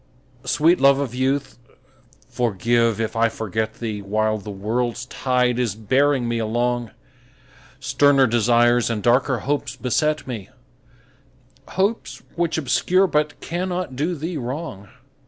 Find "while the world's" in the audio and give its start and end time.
4.01-5.05